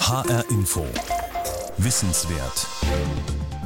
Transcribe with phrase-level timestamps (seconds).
[0.00, 0.84] HR Info.
[1.78, 2.66] Wissenswert.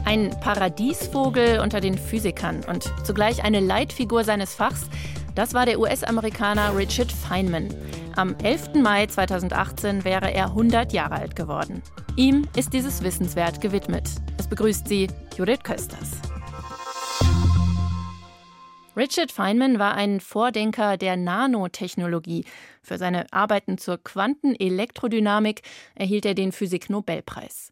[0.04, 4.82] Ein Paradiesvogel unter den Physikern und zugleich eine Leitfigur seines Fachs,
[5.34, 7.68] das war der US-Amerikaner Richard Feynman.
[8.14, 8.74] Am 11.
[8.74, 11.82] Mai 2018 wäre er 100 Jahre alt geworden.
[12.16, 14.08] Ihm ist dieses Wissenswert gewidmet.
[14.38, 16.10] Es begrüßt Sie Judith Kösters.
[18.98, 22.44] Richard Feynman war ein Vordenker der Nanotechnologie.
[22.82, 25.62] Für seine Arbeiten zur Quantenelektrodynamik
[25.94, 27.70] erhielt er den Physik-Nobelpreis.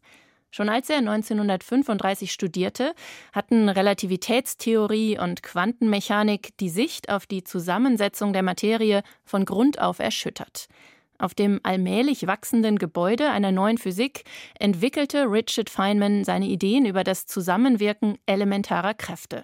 [0.51, 2.93] Schon als er 1935 studierte,
[3.33, 10.69] hatten Relativitätstheorie und Quantenmechanik die Sicht auf die Zusammensetzung der Materie von Grund auf erschüttert.
[11.17, 14.23] Auf dem allmählich wachsenden Gebäude einer neuen Physik
[14.59, 19.43] entwickelte Richard Feynman seine Ideen über das Zusammenwirken elementarer Kräfte.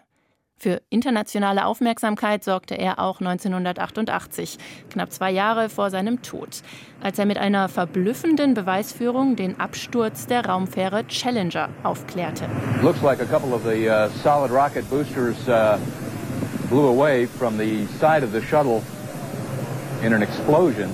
[0.64, 4.58] Für internationale Aufmerksamkeit sorgte er auch 1988,
[4.92, 6.62] knapp zwei Jahre vor seinem Tod,
[7.02, 12.46] als er mit einer verblüffenden Beweisführung den Absturz der Raumfähre Challenger aufklärte.
[12.82, 15.78] Looks like a couple of the uh, solid rocket boosters uh,
[16.70, 18.82] blew away from the side of the shuttle
[20.02, 20.88] in an explosion.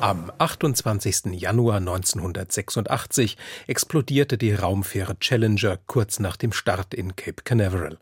[0.00, 1.32] Am 28.
[1.32, 7.98] Januar 1986 explodierte die Raumfähre Challenger kurz nach dem Start in Cape Canaveral.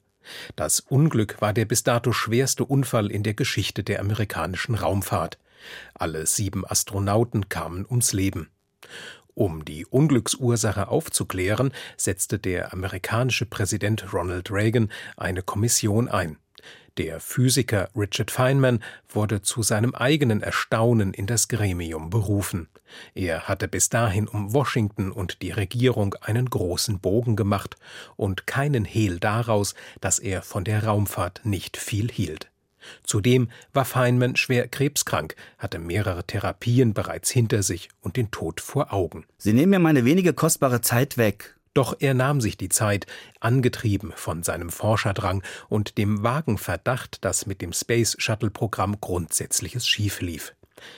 [0.57, 5.39] Das Unglück war der bis dato schwerste Unfall in der Geschichte der amerikanischen Raumfahrt.
[5.95, 8.51] Alle sieben Astronauten kamen ums Leben.
[9.35, 16.39] Um die Unglücksursache aufzuklären, setzte der amerikanische Präsident Ronald Reagan eine Kommission ein.
[16.97, 18.79] Der Physiker Richard Feynman
[19.09, 22.69] wurde zu seinem eigenen Erstaunen in das Gremium berufen.
[23.15, 27.77] Er hatte bis dahin um Washington und die Regierung einen großen Bogen gemacht
[28.15, 32.49] und keinen Hehl daraus, dass er von der Raumfahrt nicht viel hielt.
[33.03, 38.93] Zudem war Feynman schwer krebskrank, hatte mehrere Therapien bereits hinter sich und den Tod vor
[38.93, 39.27] Augen.
[39.37, 43.07] Sie nehmen mir meine wenige kostbare Zeit weg, doch er nahm sich die Zeit,
[43.41, 49.87] angetrieben von seinem Forscherdrang und dem vagen Verdacht, dass mit dem Space Shuttle Programm Grundsätzliches
[49.87, 50.55] schief lief.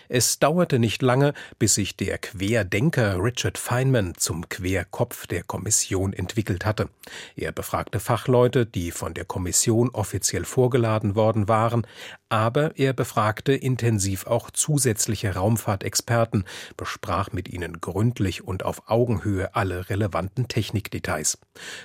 [0.09, 6.65] Es dauerte nicht lange, bis sich der Querdenker Richard Feynman zum Querkopf der Kommission entwickelt
[6.65, 6.89] hatte.
[7.37, 11.87] Er befragte Fachleute, die von der Kommission offiziell vorgeladen worden waren,
[12.29, 16.45] aber er befragte intensiv auch zusätzliche Raumfahrtexperten,
[16.77, 21.39] besprach mit ihnen gründlich und auf Augenhöhe alle relevanten Technikdetails.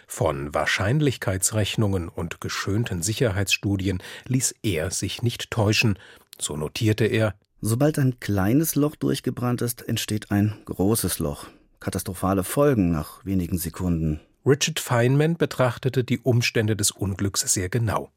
[0.07, 5.99] Von Wahrscheinlichkeitsrechnungen und geschönten Sicherheitsstudien ließ er sich nicht täuschen,
[6.39, 11.45] so notierte er Sobald ein kleines Loch durchgebrannt ist, entsteht ein großes Loch.
[11.79, 14.19] Katastrophale Folgen nach wenigen Sekunden.
[14.43, 18.09] Richard Feynman betrachtete die Umstände des Unglücks sehr genau.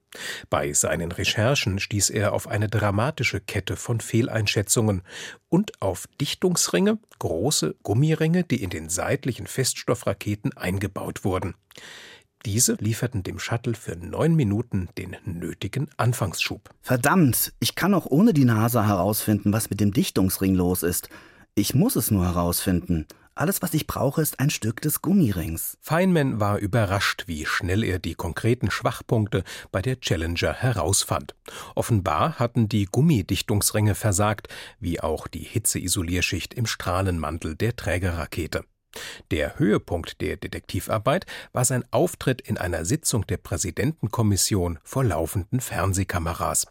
[0.48, 5.02] Bei seinen Recherchen stieß er auf eine dramatische Kette von Fehleinschätzungen
[5.50, 11.54] und auf Dichtungsringe, große Gummiringe, die in den seitlichen Feststoffraketen eingebaut wurden.
[12.46, 16.68] Diese lieferten dem Shuttle für neun Minuten den nötigen Anfangsschub.
[16.82, 21.08] Verdammt, ich kann auch ohne die NASA herausfinden, was mit dem Dichtungsring los ist.
[21.54, 23.06] Ich muss es nur herausfinden.
[23.36, 25.76] Alles, was ich brauche, ist ein Stück des Gummirings.
[25.80, 31.34] Feynman war überrascht, wie schnell er die konkreten Schwachpunkte bei der Challenger herausfand.
[31.74, 38.64] Offenbar hatten die Gummidichtungsringe versagt, wie auch die Hitzeisolierschicht im Strahlenmantel der Trägerrakete.
[39.30, 46.66] Der Höhepunkt der Detektivarbeit war sein Auftritt in einer Sitzung der Präsidentenkommission vor laufenden Fernsehkameras.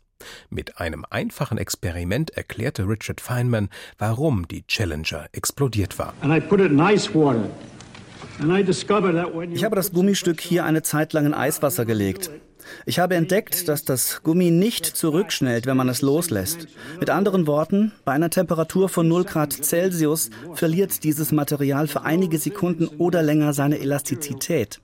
[0.49, 6.13] Mit einem einfachen Experiment erklärte Richard Feynman, warum die Challenger explodiert war.
[9.51, 12.31] Ich habe das Gummistück hier eine Zeit lang in Eiswasser gelegt.
[12.85, 16.67] Ich habe entdeckt, dass das Gummi nicht zurückschnellt, wenn man es loslässt.
[16.99, 22.37] Mit anderen Worten, bei einer Temperatur von 0 Grad Celsius verliert dieses Material für einige
[22.37, 24.81] Sekunden oder länger seine Elastizität.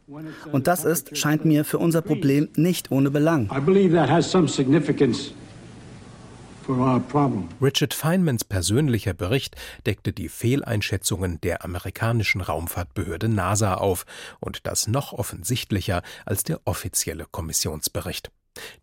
[0.51, 3.50] Und das ist, scheint mir, für unser Problem nicht ohne Belang.
[6.69, 9.56] Richard Feynmans persönlicher Bericht
[9.88, 14.06] deckte die Fehleinschätzungen der amerikanischen Raumfahrtbehörde NASA auf
[14.39, 18.30] und das noch offensichtlicher als der offizielle Kommissionsbericht.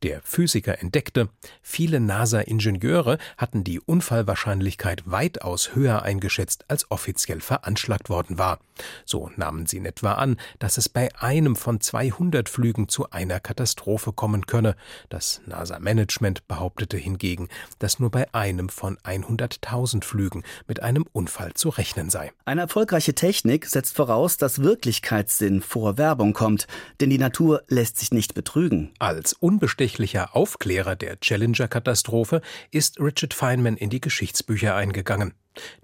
[0.03, 1.29] Der Physiker entdeckte,
[1.63, 8.59] viele NASA-Ingenieure hatten die Unfallwahrscheinlichkeit weitaus höher eingeschätzt, als offiziell veranschlagt worden war.
[9.05, 13.41] So nahmen sie in etwa an, dass es bei einem von 200 Flügen zu einer
[13.41, 14.77] Katastrophe kommen könne.
[15.09, 21.69] Das NASA-Management behauptete hingegen, dass nur bei einem von 100.000 Flügen mit einem Unfall zu
[21.69, 22.33] rechnen sei.
[22.45, 26.67] Eine erfolgreiche Technik setzt voraus, dass Wirklichkeitssinn vor Werbung kommt,
[27.01, 28.93] denn die Natur lässt sich nicht betrügen.
[28.99, 29.33] Als
[29.67, 32.41] unbestechlicher Aufklärer der Challenger-Katastrophe
[32.71, 35.35] ist Richard Feynman in die Geschichtsbücher eingegangen.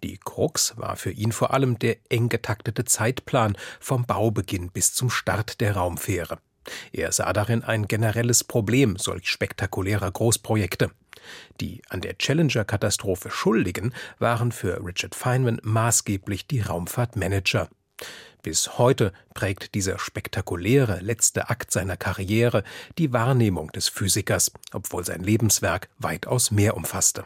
[0.05, 5.11] Die Krux war für ihn vor allem der eng getaktete Zeitplan vom Baubeginn bis zum
[5.11, 6.39] Start der Raumfähre.
[6.93, 10.93] Er sah darin ein generelles Problem solch spektakulärer Großprojekte.
[11.61, 17.69] Die an der Challenger-Katastrophe Schuldigen waren für Richard Feynman maßgeblich die Raumfahrtmanager.
[18.43, 22.65] Bis heute prägt dieser spektakuläre letzte Akt seiner Karriere
[22.99, 27.25] die Wahrnehmung des Physikers, obwohl sein Lebenswerk weitaus mehr umfasste.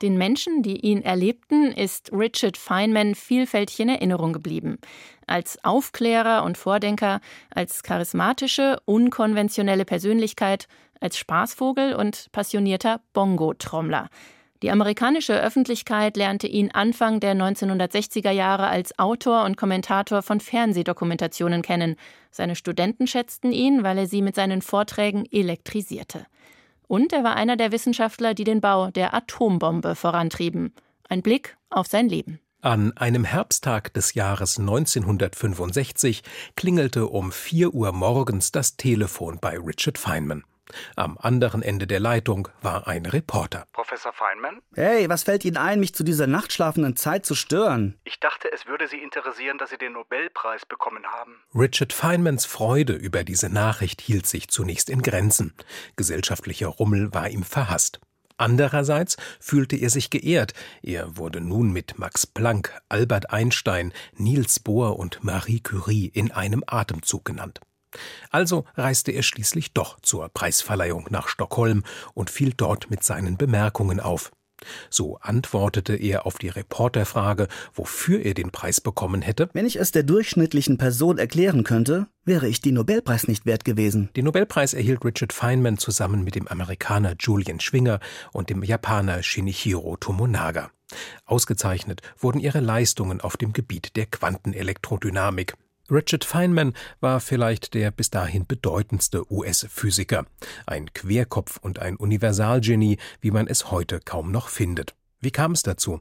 [0.00, 4.78] Den Menschen, die ihn erlebten, ist Richard Feynman vielfältig in Erinnerung geblieben.
[5.26, 7.20] Als Aufklärer und Vordenker,
[7.50, 10.68] als charismatische, unkonventionelle Persönlichkeit,
[11.00, 14.08] als Spaßvogel und passionierter Bongo-Trommler.
[14.62, 21.62] Die amerikanische Öffentlichkeit lernte ihn Anfang der 1960er Jahre als Autor und Kommentator von Fernsehdokumentationen
[21.62, 21.94] kennen.
[22.32, 26.26] Seine Studenten schätzten ihn, weil er sie mit seinen Vorträgen elektrisierte.
[26.88, 30.74] Und er war einer der Wissenschaftler, die den Bau der Atombombe vorantrieben.
[31.08, 32.40] Ein Blick auf sein Leben.
[32.60, 36.24] An einem Herbsttag des Jahres 1965
[36.56, 40.42] klingelte um 4 Uhr morgens das Telefon bei Richard Feynman.
[40.96, 43.66] Am anderen Ende der Leitung war ein Reporter.
[43.72, 44.60] Professor Feynman?
[44.74, 47.98] Hey, was fällt Ihnen ein, mich zu dieser nachtschlafenden Zeit zu stören?
[48.04, 51.36] Ich dachte, es würde Sie interessieren, dass Sie den Nobelpreis bekommen haben.
[51.54, 55.54] Richard Feynmans Freude über diese Nachricht hielt sich zunächst in Grenzen.
[55.96, 58.00] Gesellschaftlicher Rummel war ihm verhasst.
[58.38, 60.54] Andererseits fühlte er sich geehrt.
[60.80, 66.62] Er wurde nun mit Max Planck, Albert Einstein, Niels Bohr und Marie Curie in einem
[66.66, 67.60] Atemzug genannt.
[68.30, 74.00] Also reiste er schließlich doch zur Preisverleihung nach Stockholm und fiel dort mit seinen Bemerkungen
[74.00, 74.30] auf.
[74.90, 79.48] So antwortete er auf die Reporterfrage, wofür er den Preis bekommen hätte.
[79.52, 84.10] Wenn ich es der durchschnittlichen Person erklären könnte, wäre ich den Nobelpreis nicht wert gewesen.
[84.16, 88.00] Den Nobelpreis erhielt Richard Feynman zusammen mit dem Amerikaner Julian Schwinger
[88.32, 90.70] und dem Japaner Shinichiro Tomonaga.
[91.26, 95.54] Ausgezeichnet wurden ihre Leistungen auf dem Gebiet der Quantenelektrodynamik.
[95.90, 100.26] Richard Feynman war vielleicht der bis dahin bedeutendste US-Physiker,
[100.66, 104.94] ein Querkopf und ein Universalgenie, wie man es heute kaum noch findet.
[105.20, 106.00] Wie kam es dazu?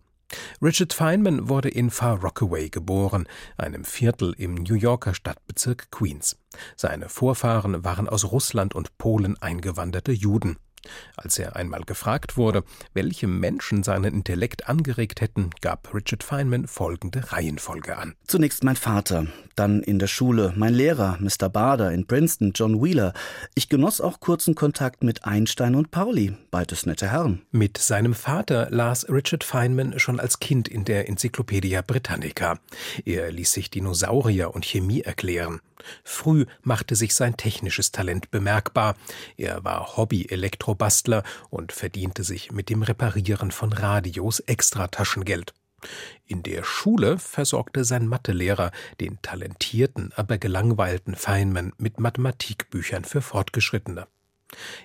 [0.62, 6.38] Richard Feynman wurde in Far Rockaway geboren, einem Viertel im New Yorker Stadtbezirk Queens.
[6.76, 10.58] Seine Vorfahren waren aus Russland und Polen eingewanderte Juden.
[11.16, 12.64] Als er einmal gefragt wurde,
[12.94, 18.16] welche Menschen seinen Intellekt angeregt hätten, gab Richard Feynman folgende Reihenfolge an.
[18.28, 21.50] Zunächst mein Vater, dann in der Schule mein Lehrer, Mr.
[21.50, 23.14] Bader in Princeton, John Wheeler.
[23.56, 27.42] Ich genoss auch kurzen Kontakt mit Einstein und Pauli, beides nette Herren.
[27.52, 32.60] Mit seinem Vater las Richard Feynman schon als Kind in der Enzyklopädie Britannica.
[33.06, 35.60] Er ließ sich Dinosaurier und Chemie erklären.
[36.04, 38.96] Früh machte sich sein technisches Talent bemerkbar.
[39.38, 39.98] Er war
[40.68, 45.54] Hobby-Elektrobastler und verdiente sich mit dem Reparieren von Radios extra Taschengeld.
[46.26, 54.08] In der Schule versorgte sein Mathelehrer den talentierten, aber gelangweilten Feynman mit Mathematikbüchern für Fortgeschrittene.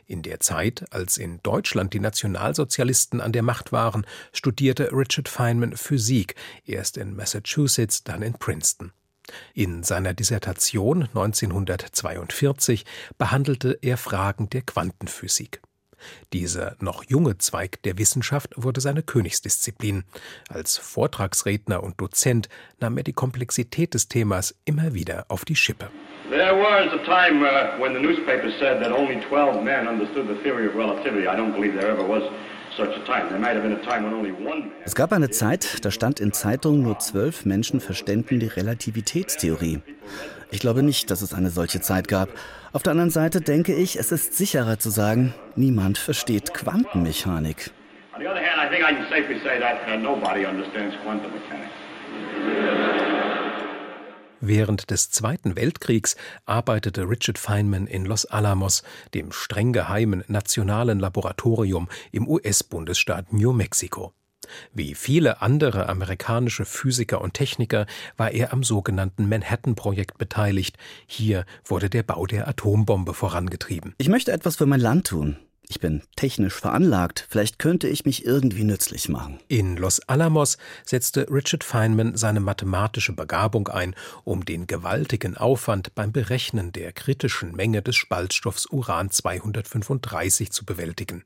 [0.07, 5.77] In der Zeit, als in Deutschland die Nationalsozialisten an der Macht waren, studierte Richard Feynman
[5.77, 6.35] Physik,
[6.67, 8.93] erst in Massachusetts, dann in Princeton.
[9.55, 12.85] In seiner Dissertation 1942
[13.19, 15.63] behandelte er Fragen der Quantenphysik.
[16.33, 20.05] Dieser noch junge Zweig der Wissenschaft wurde seine Königsdisziplin.
[20.49, 22.49] Als Vortragsredner und Dozent
[22.81, 25.91] nahm er die Komplexität des Themas immer wieder auf die Schippe.
[26.31, 30.43] There was a time uh, when the newspapers said that only 12 men understood the
[30.43, 31.27] theory of relativity.
[31.27, 32.23] I don't believe there ever was
[34.85, 39.81] es gab eine Zeit, da stand in Zeitungen, nur zwölf Menschen verständen die Relativitätstheorie.
[40.51, 42.29] Ich glaube nicht, dass es eine solche Zeit gab.
[42.73, 47.71] Auf der anderen Seite denke ich, es ist sicherer zu sagen, niemand versteht Quantenmechanik.
[54.45, 58.83] Während des Zweiten Weltkriegs arbeitete Richard Feynman in Los Alamos,
[59.15, 64.13] dem streng geheimen nationalen Laboratorium im US-Bundesstaat New Mexico.
[64.75, 70.77] Wie viele andere amerikanische Physiker und Techniker war er am sogenannten Manhattan-Projekt beteiligt.
[71.07, 73.95] Hier wurde der Bau der Atombombe vorangetrieben.
[73.99, 75.37] Ich möchte etwas für mein Land tun.
[75.73, 79.39] Ich bin technisch veranlagt, vielleicht könnte ich mich irgendwie nützlich machen.
[79.49, 86.13] In Los Alamos setzte Richard Feynman seine mathematische Begabung ein, um den gewaltigen Aufwand beim
[86.13, 91.25] Berechnen der kritischen Menge des Spaltstoffs Uran 235 zu bewältigen.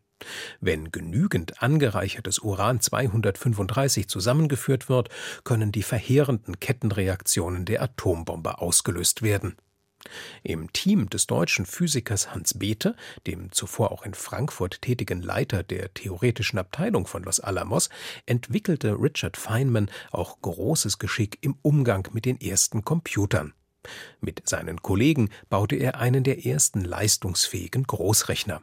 [0.61, 5.09] Wenn genügend angereichertes Uran 235 zusammengeführt wird,
[5.43, 9.57] können die verheerenden Kettenreaktionen der Atombombe ausgelöst werden.
[10.43, 12.97] Im Team des deutschen Physikers Hans Bethe,
[13.27, 17.91] dem zuvor auch in Frankfurt tätigen Leiter der theoretischen Abteilung von Los Alamos,
[18.27, 23.53] entwickelte Richard Feynman auch großes Geschick im Umgang mit den ersten Computern.
[24.21, 28.63] Mit seinen Kollegen baute er einen der ersten leistungsfähigen Großrechner.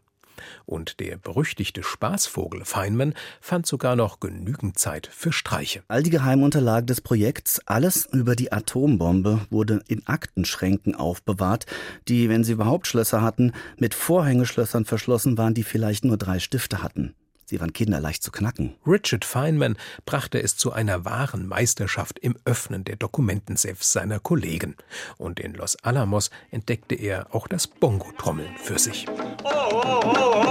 [0.66, 5.84] Und der berüchtigte Spaßvogel Feynman fand sogar noch genügend Zeit für Streiche.
[5.88, 11.66] All die Geheimunterlagen des Projekts, alles über die Atombombe, wurde in Aktenschränken aufbewahrt,
[12.08, 16.84] die, wenn sie überhaupt Schlösser hatten, mit Vorhängeschlössern verschlossen waren, die vielleicht nur drei Stifte
[16.84, 17.16] hatten.
[17.46, 18.76] Sie waren kinderleicht zu knacken.
[18.86, 24.76] Richard Feynman brachte es zu einer wahren Meisterschaft im Öffnen der Dokumentensefs seiner Kollegen.
[25.18, 29.06] Und in Los Alamos entdeckte er auch das Bongo-Trommeln für sich.
[29.44, 30.44] Oh, oh, oh,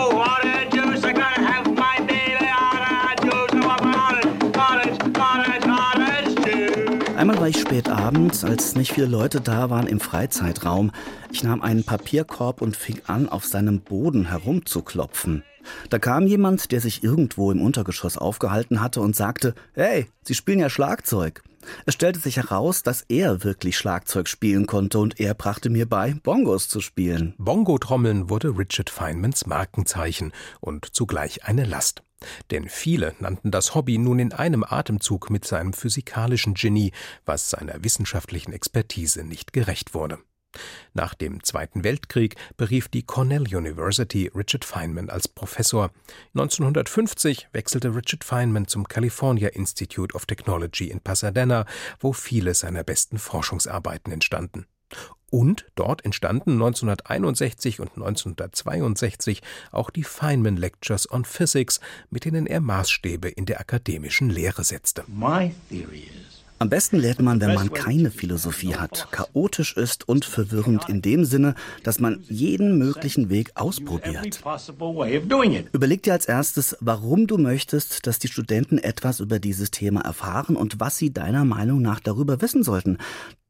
[7.22, 10.90] Einmal war ich spät abends, als nicht viele Leute da waren, im Freizeitraum.
[11.30, 15.44] Ich nahm einen Papierkorb und fing an, auf seinem Boden herumzuklopfen.
[15.90, 20.60] Da kam jemand, der sich irgendwo im Untergeschoss aufgehalten hatte und sagte, Hey, Sie spielen
[20.60, 21.42] ja Schlagzeug.
[21.86, 26.14] Es stellte sich heraus, dass er wirklich Schlagzeug spielen konnte und er brachte mir bei,
[26.22, 27.34] Bongos zu spielen.
[27.38, 32.02] Bongo-Trommeln wurde Richard Feynmans Markenzeichen und zugleich eine Last.
[32.50, 36.92] Denn viele nannten das Hobby nun in einem Atemzug mit seinem physikalischen Genie,
[37.24, 40.18] was seiner wissenschaftlichen Expertise nicht gerecht wurde.
[40.94, 45.90] Nach dem Zweiten Weltkrieg berief die Cornell University Richard Feynman als Professor.
[46.34, 51.66] 1950 wechselte Richard Feynman zum California Institute of Technology in Pasadena,
[52.00, 54.66] wo viele seiner besten Forschungsarbeiten entstanden.
[55.30, 59.40] Und dort entstanden 1961 und 1962
[59.70, 61.80] auch die Feynman Lectures on Physics,
[62.10, 65.04] mit denen er Maßstäbe in der akademischen Lehre setzte.
[65.08, 66.31] My theory is
[66.62, 71.24] am besten lernt man, wenn man keine Philosophie hat, chaotisch ist und verwirrend in dem
[71.24, 74.40] Sinne, dass man jeden möglichen Weg ausprobiert.
[75.72, 80.54] Überleg dir als erstes, warum du möchtest, dass die Studenten etwas über dieses Thema erfahren
[80.54, 82.98] und was sie deiner Meinung nach darüber wissen sollten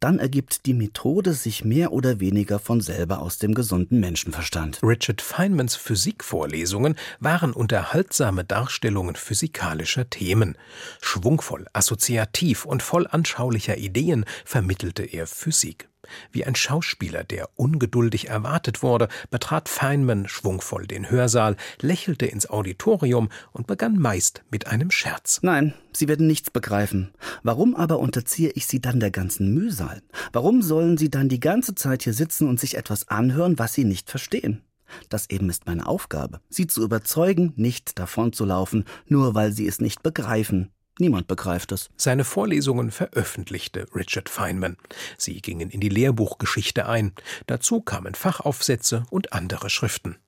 [0.02, 4.80] dann ergibt die Methode sich mehr oder weniger von selber aus dem gesunden Menschenverstand.
[4.82, 10.56] Richard Feynmans Physikvorlesungen waren unterhaltsame Darstellungen physikalischer Themen.
[11.00, 15.88] Schwungvoll, assoziativ und voll anschaulicher Ideen vermittelte er Physik.
[16.30, 23.28] Wie ein Schauspieler, der ungeduldig erwartet wurde, betrat Feynman schwungvoll den Hörsaal, lächelte ins Auditorium
[23.52, 25.40] und begann meist mit einem Scherz.
[25.42, 27.12] Nein, Sie werden nichts begreifen.
[27.42, 30.02] Warum aber unterziehe ich Sie dann der ganzen Mühsal?
[30.32, 33.84] Warum sollen Sie dann die ganze Zeit hier sitzen und sich etwas anhören, was Sie
[33.84, 34.62] nicht verstehen?
[35.08, 40.02] Das eben ist meine Aufgabe, Sie zu überzeugen, nicht davonzulaufen, nur weil Sie es nicht
[40.02, 40.70] begreifen.
[41.02, 41.90] Niemand begreift es.
[41.96, 44.76] Seine Vorlesungen veröffentlichte Richard Feynman.
[45.18, 47.12] Sie gingen in die Lehrbuchgeschichte ein.
[47.48, 50.18] Dazu kamen Fachaufsätze und andere Schriften.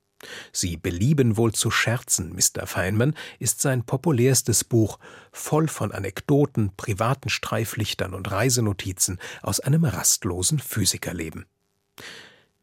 [0.51, 2.67] Sie belieben wohl zu scherzen, Mr.
[2.67, 4.99] Feynman, ist sein populärstes Buch,
[5.31, 11.47] voll von Anekdoten, privaten Streiflichtern und Reisenotizen aus einem rastlosen Physikerleben.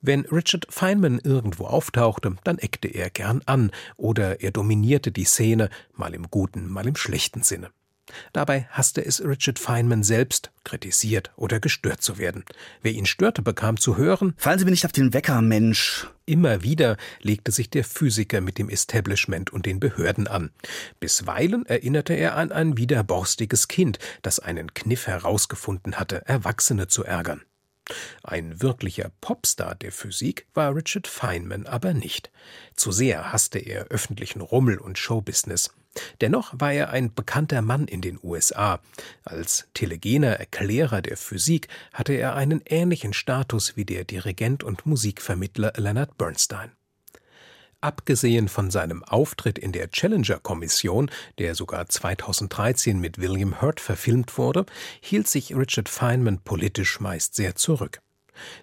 [0.02, 5.70] Wenn Richard Feynman irgendwo auftauchte, dann eckte er gern an oder er dominierte die Szene,
[5.94, 7.72] mal im guten, mal im schlechten Sinne.
[8.34, 12.46] Dabei hasste es Richard Feynman selbst, kritisiert oder gestört zu werden.
[12.82, 16.08] Wer ihn störte, bekam zu hören Fallen Sie mir nicht auf den Wecker, Mensch.
[16.26, 20.52] Immer wieder legte sich der Physiker mit dem Establishment und den Behörden an.
[21.00, 27.42] Bisweilen erinnerte er an ein widerborstiges Kind, das einen Kniff herausgefunden hatte, Erwachsene zu ärgern.
[28.24, 32.32] Ein wirklicher Popstar der Physik war Richard Feynman aber nicht.
[32.76, 35.72] Zu sehr hasste er öffentlichen Rummel und Showbusiness.
[36.22, 38.80] Dennoch war er ein bekannter Mann in den USA.
[39.24, 45.74] Als telegener Erklärer der Physik hatte er einen ähnlichen Status wie der Dirigent und Musikvermittler
[45.76, 46.72] Leonard Bernstein.
[47.82, 51.10] Abgesehen von seinem Auftritt in der Challenger-Kommission,
[51.40, 54.68] der sogar 2013 mit William Hurt verfilmt wurde,
[55.02, 58.02] hielt sich Richard Feynman politisch meist sehr zurück.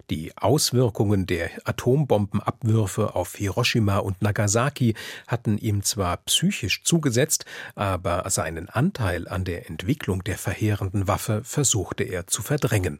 [0.09, 4.95] Die Auswirkungen der Atombombenabwürfe auf Hiroshima und Nagasaki
[5.27, 7.45] hatten ihm zwar psychisch zugesetzt,
[7.75, 12.99] aber seinen Anteil an der Entwicklung der verheerenden Waffe versuchte er zu verdrängen.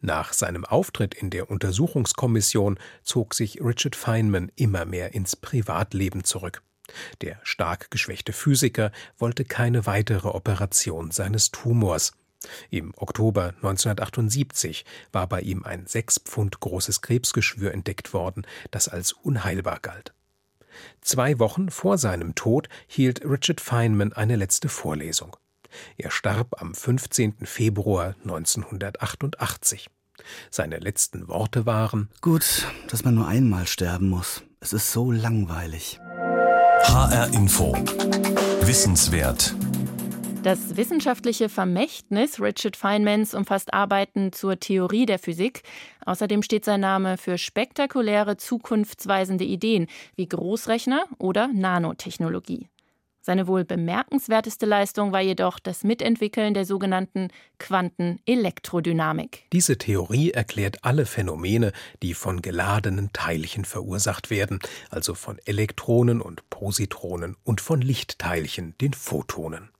[0.00, 6.62] Nach seinem Auftritt in der Untersuchungskommission zog sich Richard Feynman immer mehr ins Privatleben zurück.
[7.22, 12.12] Der stark geschwächte Physiker wollte keine weitere Operation seines Tumors.
[12.68, 19.12] Im Oktober 1978 war bei ihm ein sechs Pfund großes Krebsgeschwür entdeckt worden, das als
[19.12, 20.12] unheilbar galt.
[21.00, 25.36] Zwei Wochen vor seinem Tod hielt Richard Feynman eine letzte Vorlesung.
[25.96, 27.34] Er starb am 15.
[27.44, 29.88] Februar 1988.
[30.50, 34.42] Seine letzten Worte waren Gut, dass man nur einmal sterben muss.
[34.60, 35.98] Es ist so langweilig.
[36.84, 37.72] HR Info.
[38.62, 39.54] Wissenswert.
[40.44, 45.62] Das wissenschaftliche Vermächtnis Richard Feynmans umfasst Arbeiten zur Theorie der Physik.
[46.04, 52.68] Außerdem steht sein Name für spektakuläre, zukunftsweisende Ideen wie Großrechner oder Nanotechnologie.
[53.26, 57.28] Seine wohl bemerkenswerteste Leistung war jedoch das Mitentwickeln der sogenannten
[57.58, 59.44] Quantenelektrodynamik.
[59.50, 64.58] Diese Theorie erklärt alle Phänomene, die von geladenen Teilchen verursacht werden,
[64.90, 69.70] also von Elektronen und Positronen und von Lichtteilchen, den Photonen.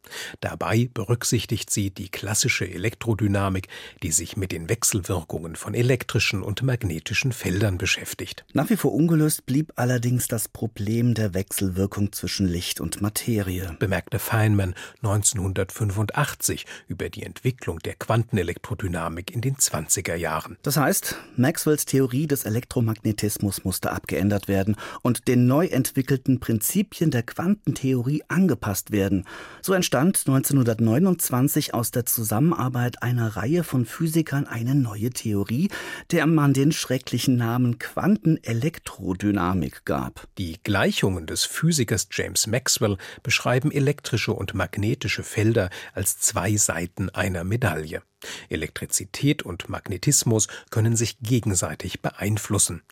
[0.41, 3.69] Dabei berücksichtigt sie die klassische Elektrodynamik,
[4.03, 8.45] die sich mit den Wechselwirkungen von elektrischen und magnetischen Feldern beschäftigt.
[8.53, 14.19] Nach wie vor ungelöst blieb allerdings das Problem der Wechselwirkung zwischen Licht und Materie, bemerkte
[14.19, 20.59] Feynman 1985 über die Entwicklung der Quantenelektrodynamik in den 20er Jahren.
[20.63, 27.23] Das heißt, Maxwells Theorie des Elektromagnetismus musste abgeändert werden und den neu entwickelten Prinzipien der
[27.23, 29.25] Quantentheorie angepasst werden.
[29.63, 35.69] So entstand entstand 1929 aus der Zusammenarbeit einer Reihe von Physikern eine neue Theorie,
[36.11, 40.27] der man den schrecklichen Namen Quantenelektrodynamik gab.
[40.37, 47.45] Die Gleichungen des Physikers James Maxwell beschreiben elektrische und magnetische Felder als zwei Seiten einer
[47.45, 48.03] Medaille.
[48.49, 52.83] Elektrizität und Magnetismus können sich gegenseitig beeinflussen.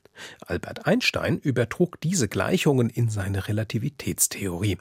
[0.47, 4.79] Albert Einstein übertrug diese Gleichungen in seine Relativitätstheorie.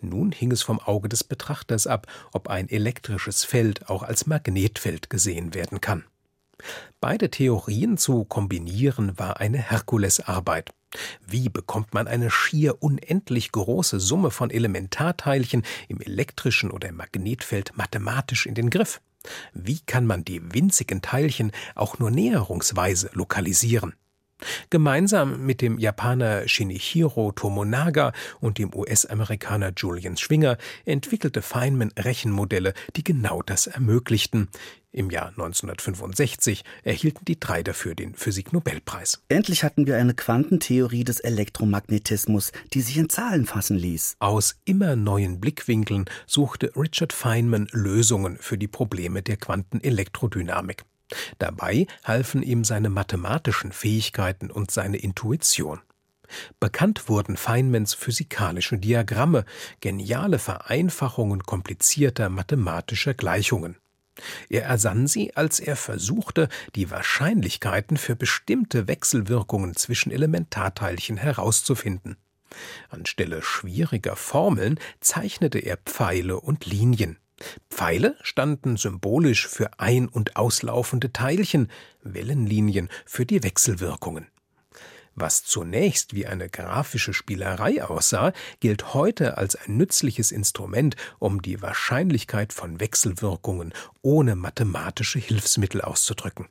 [0.00, 5.10] Nun hing es vom Auge des Betrachters ab, ob ein elektrisches Feld auch als Magnetfeld
[5.10, 6.04] gesehen werden kann.
[7.00, 10.72] Beide Theorien zu kombinieren war eine Herkulesarbeit.
[11.26, 17.76] Wie bekommt man eine schier unendlich große Summe von Elementarteilchen im elektrischen oder im Magnetfeld
[17.76, 19.00] mathematisch in den Griff?
[19.54, 23.94] Wie kann man die winzigen Teilchen auch nur näherungsweise lokalisieren?
[24.70, 33.04] Gemeinsam mit dem Japaner Shinichiro Tomonaga und dem US-Amerikaner Julian Schwinger entwickelte Feynman Rechenmodelle, die
[33.04, 34.48] genau das ermöglichten.
[34.94, 39.22] Im Jahr 1965 erhielten die drei dafür den Physiknobelpreis.
[39.28, 44.16] Endlich hatten wir eine Quantentheorie des Elektromagnetismus, die sich in Zahlen fassen ließ.
[44.18, 50.84] Aus immer neuen Blickwinkeln suchte Richard Feynman Lösungen für die Probleme der Quantenelektrodynamik.
[51.38, 55.80] Dabei halfen ihm seine mathematischen Fähigkeiten und seine Intuition.
[56.60, 59.44] Bekannt wurden Feynmans physikalische Diagramme,
[59.80, 63.76] geniale Vereinfachungen komplizierter mathematischer Gleichungen.
[64.48, 72.16] Er ersann sie, als er versuchte, die Wahrscheinlichkeiten für bestimmte Wechselwirkungen zwischen Elementarteilchen herauszufinden.
[72.90, 77.18] Anstelle schwieriger Formeln zeichnete er Pfeile und Linien.
[77.70, 81.70] Pfeile standen symbolisch für ein- und auslaufende Teilchen,
[82.02, 84.28] Wellenlinien für die Wechselwirkungen.
[85.14, 91.60] Was zunächst wie eine grafische Spielerei aussah, gilt heute als ein nützliches Instrument, um die
[91.60, 96.48] Wahrscheinlichkeit von Wechselwirkungen ohne mathematische Hilfsmittel auszudrücken.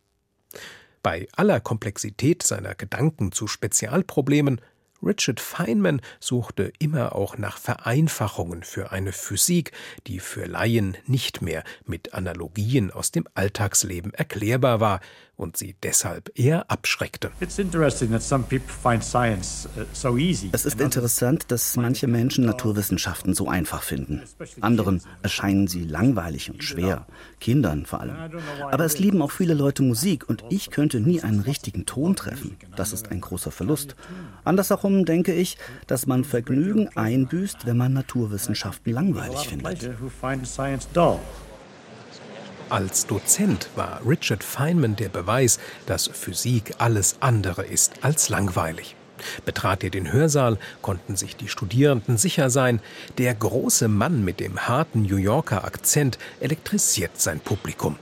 [1.02, 4.62] Bei aller Komplexität seiner Gedanken zu Spezialproblemen
[5.04, 9.72] Richard Feynman suchte immer auch nach Vereinfachungen für eine Physik,
[10.08, 15.02] die für Laien nicht mehr mit Analogien aus dem Alltagsleben erklärbar war
[15.42, 17.32] und sie deshalb eher abschreckte.
[17.40, 17.46] Uh,
[20.52, 24.22] es ist interessant, dass manche Menschen Naturwissenschaften so einfach finden.
[24.62, 27.08] Anderen erscheinen sie langweilig und schwer,
[27.40, 28.16] Kindern vor allem.
[28.72, 32.56] Aber es lieben auch viele Leute Musik und ich könnte nie einen richtigen Ton treffen.
[32.76, 33.96] Das ist ein großer Verlust.
[34.44, 39.90] Andersherum denke ich, dass man Vergnügen einbüßt, wenn man Naturwissenschaften langweilig findet.
[42.72, 48.96] Als Dozent war Richard Feynman der Beweis, dass Physik alles andere ist als langweilig.
[49.44, 52.80] Betrat er den Hörsaal, konnten sich die Studierenden sicher sein,
[53.18, 57.98] der große Mann mit dem harten New Yorker Akzent elektrisiert sein Publikum.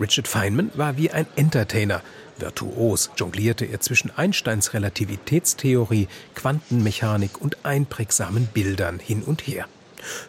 [0.00, 2.02] Richard Feynman war wie ein Entertainer,
[2.36, 9.68] Virtuos jonglierte er zwischen Einsteins Relativitätstheorie, Quantenmechanik und einprägsamen Bildern hin und her.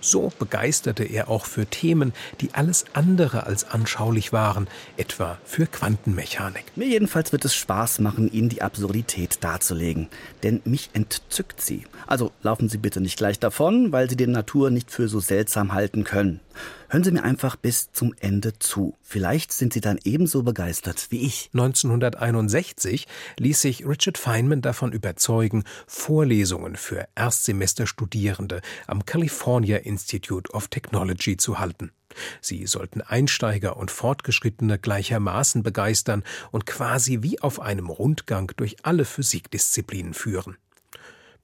[0.02, 6.66] So begeisterte er auch für Themen, die alles andere als anschaulich waren, etwa für Quantenmechanik.
[6.76, 10.08] Mir jedenfalls wird es Spaß machen, Ihnen die Absurdität darzulegen,
[10.44, 11.86] denn mich entzückt sie.
[12.08, 15.74] Also laufen Sie bitte nicht gleich davon, weil Sie die Natur nicht für so seltsam
[15.74, 16.40] halten können.
[16.90, 18.96] Hören Sie mir einfach bis zum Ende zu.
[19.02, 21.50] Vielleicht sind Sie dann ebenso begeistert wie ich.
[21.54, 23.08] 1961
[23.40, 31.60] ließ sich Richard Feynman davon überzeugen, Vorlesungen für Erstsemesterstudierende am California Institute of Technology zu
[31.60, 31.92] halten.
[32.42, 39.06] Sie sollten Einsteiger und Fortgeschrittene gleichermaßen begeistern und quasi wie auf einem Rundgang durch alle
[39.06, 40.58] Physikdisziplinen führen.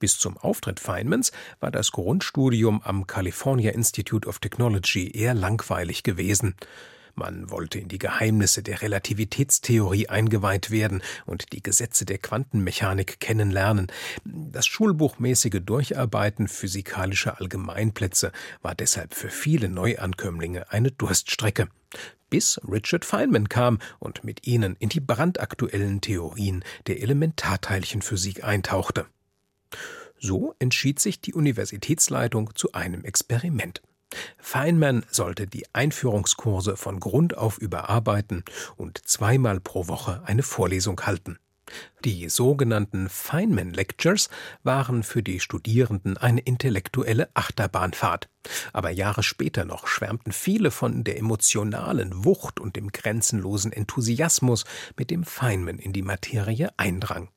[0.02, 6.56] Bis zum Auftritt Feynmans war das Grundstudium am California Institute of Technology eher langweilig gewesen.
[7.14, 13.92] Man wollte in die Geheimnisse der Relativitätstheorie eingeweiht werden und die Gesetze der Quantenmechanik kennenlernen.
[14.26, 18.32] Das schulbuchmäßige Durcharbeiten physikalischer Allgemeinplätze
[18.64, 21.68] war deshalb für viele Neuankömmlinge eine Durststrecke.
[22.32, 29.06] Bis Richard Feynman kam und mit ihnen in die brandaktuellen Theorien der Elementarteilchenphysik eintauchte.
[30.20, 33.82] So entschied sich die Universitätsleitung zu einem Experiment.
[34.38, 38.44] Feynman sollte die Einführungskurse von Grund auf überarbeiten
[38.76, 41.40] und zweimal pro Woche eine Vorlesung halten.
[42.04, 44.30] Die sogenannten Feynman Lectures
[44.64, 48.30] waren für die Studierenden eine intellektuelle Achterbahnfahrt.
[48.74, 54.66] Aber Jahre später noch schwärmten viele von der emotionalen Wucht und dem grenzenlosen Enthusiasmus,
[54.98, 57.30] mit dem Feynman in die Materie eindrang.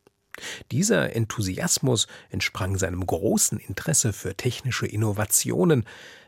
[0.72, 5.84] Dieser Enthusiasmus entsprang seinem großen Interesse für technische Innovationen,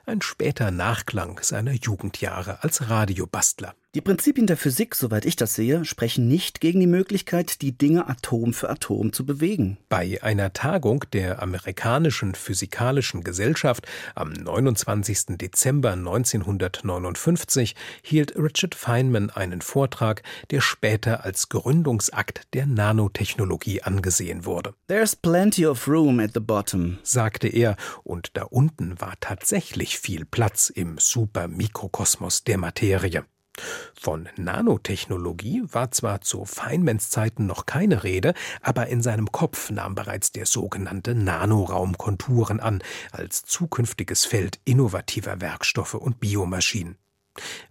[0.06, 3.74] ein später Nachklang seiner Jugendjahre als Radiobastler.
[3.96, 8.06] Die Prinzipien der Physik, soweit ich das sehe, sprechen nicht gegen die Möglichkeit, die Dinge
[8.10, 9.78] Atom für Atom zu bewegen.
[9.88, 15.38] Bei einer Tagung der amerikanischen Physikalischen Gesellschaft am 29.
[15.38, 24.74] Dezember 1959 hielt Richard Feynman einen Vortrag, der später als Gründungsakt der Nanotechnologie angesehen wurde.
[24.88, 30.26] There's plenty of room at the bottom, sagte er, und da unten war tatsächlich viel
[30.26, 33.24] Platz im Supermikrokosmos der Materie.
[33.98, 39.94] Von Nanotechnologie war zwar zu Feynmans Zeiten noch keine Rede, aber in seinem Kopf nahm
[39.94, 46.96] bereits der sogenannte Nanoraum Konturen an, als zukünftiges Feld innovativer Werkstoffe und Biomaschinen.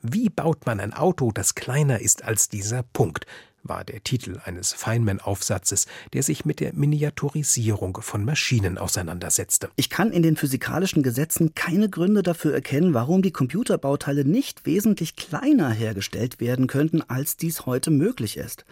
[0.02, 3.26] Wie baut man ein Auto, das kleiner ist als dieser Punkt?
[3.68, 9.70] War der Titel eines Feynman-Aufsatzes, der sich mit der Miniaturisierung von Maschinen auseinandersetzte.
[9.76, 15.16] Ich kann in den physikalischen Gesetzen keine Gründe dafür erkennen, warum die Computerbauteile nicht wesentlich
[15.16, 18.66] kleiner hergestellt werden könnten, als dies heute möglich ist.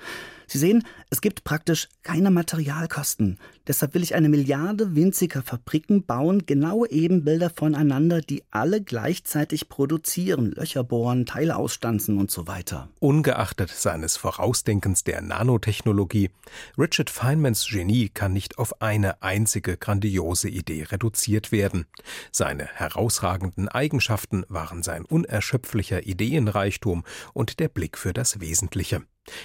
[0.47, 3.39] Sie sehen, es gibt praktisch keine Materialkosten.
[3.65, 10.52] Deshalb will ich eine Milliarde winziger Fabriken bauen, genaue Ebenbilder voneinander, die alle gleichzeitig produzieren,
[10.52, 12.89] Löcher bohren, Teile ausstanzen und so weiter.
[12.99, 16.30] Ungeachtet seines Vorausdenkens der Nanotechnologie,
[16.78, 21.86] Richard Feynmans Genie kann nicht auf eine einzige grandiose Idee reduziert werden.
[22.32, 29.04] Seine herausragenden Eigenschaften waren sein unerschöpflicher Ideenreichtum und der Blick für das Wesentliche.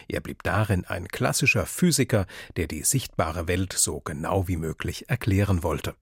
[0.09, 2.27] Er blieb darin ein klassischer Physiker,
[2.57, 5.94] der die sichtbare Welt so genau wie möglich erklären wollte.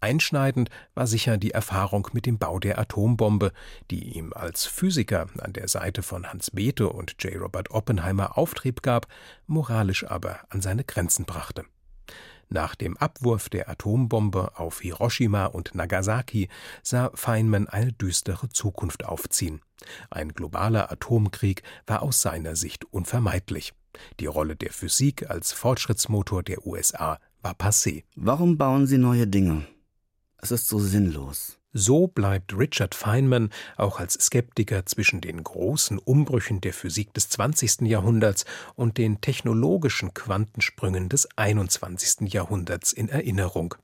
[0.00, 3.52] Einschneidend war sicher die Erfahrung mit dem Bau der Atombombe,
[3.90, 7.40] die ihm als Physiker an der Seite von Hans Bethe und J.
[7.40, 9.06] Robert Oppenheimer Auftrieb gab,
[9.46, 11.64] moralisch aber an seine Grenzen brachte.
[12.48, 16.48] Nach dem Abwurf der Atombombe auf Hiroshima und Nagasaki
[16.82, 19.60] sah Feynman eine düstere Zukunft aufziehen.
[20.10, 23.72] Ein globaler Atomkrieg war aus seiner Sicht unvermeidlich.
[24.18, 28.04] Die Rolle der Physik als Fortschrittsmotor der USA war passé.
[28.14, 29.66] Warum bauen Sie neue Dinge?
[30.38, 31.58] Es ist so sinnlos.
[31.72, 37.82] So bleibt Richard Feynman auch als Skeptiker zwischen den großen Umbrüchen der Physik des 20.
[37.82, 42.32] Jahrhunderts und den technologischen Quantensprüngen des 21.
[42.32, 43.76] Jahrhunderts in Erinnerung.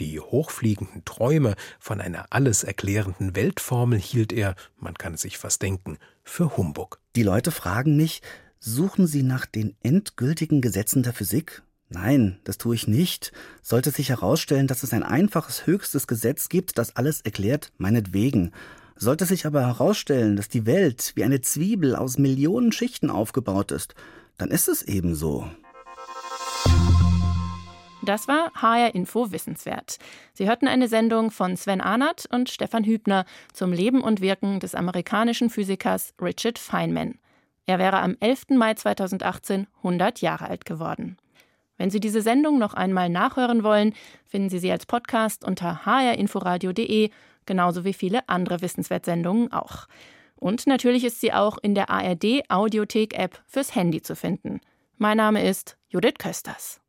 [0.00, 5.62] Die hochfliegenden Träume von einer alles erklärenden Weltformel hielt er, man kann es sich fast
[5.62, 6.98] denken, für Humbug.
[7.14, 8.22] Die Leute fragen mich,
[8.62, 11.62] suchen Sie nach den endgültigen Gesetzen der Physik?
[11.88, 13.32] Nein, das tue ich nicht.
[13.60, 18.52] Sollte sich herausstellen, dass es ein einfaches höchstes Gesetz gibt, das alles erklärt, meinetwegen.
[18.96, 23.94] Sollte sich aber herausstellen, dass die Welt wie eine Zwiebel aus Millionen Schichten aufgebaut ist,
[24.38, 25.50] dann ist es eben so.
[28.04, 29.98] Das war HR Info Wissenswert.
[30.34, 34.74] Sie hörten eine Sendung von Sven Arnert und Stefan Hübner zum Leben und Wirken des
[34.74, 37.18] amerikanischen Physikers Richard Feynman.
[37.66, 38.50] Er wäre am 11.
[38.50, 41.16] Mai 2018 100 Jahre alt geworden.
[41.78, 43.94] Wenn Sie diese Sendung noch einmal nachhören wollen,
[44.24, 47.10] finden Sie sie als Podcast unter hrinforadio.de,
[47.46, 49.86] genauso wie viele andere Wissenswertsendungen auch.
[50.36, 54.60] Und natürlich ist sie auch in der ARD Audiothek App fürs Handy zu finden.
[54.98, 56.81] Mein Name ist Judith Kösters.